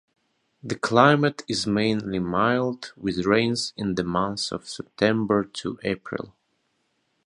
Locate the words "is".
1.47-1.67